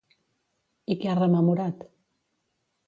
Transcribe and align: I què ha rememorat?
I 0.95 0.97
què 1.03 1.11
ha 1.11 1.19
rememorat? 1.21 1.87